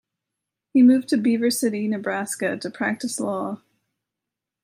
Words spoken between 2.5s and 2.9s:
to